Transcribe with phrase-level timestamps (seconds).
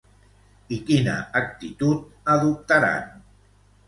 [0.77, 2.07] I quina actitud
[2.37, 3.13] adoptaran?